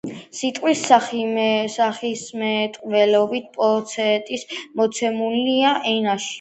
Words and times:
სიტყვის 0.37 0.79
სახისმეტყველებითი 1.73 3.53
პოტენცია 3.61 4.63
მოცემულია 4.83 5.79
ენაში, 5.97 6.29